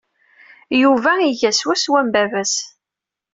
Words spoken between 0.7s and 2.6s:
Yuba iga swaswa am baba-s.